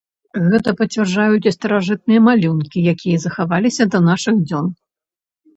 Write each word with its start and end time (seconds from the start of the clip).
Гэта 0.51 0.71
пацвярджаюць 0.79 1.47
і 1.51 1.53
старажытныя 1.57 2.23
малюнкі, 2.29 2.87
якія 2.95 3.17
захаваліся 3.27 3.83
да 3.97 4.03
нашых 4.09 4.35
дзён. 4.47 4.65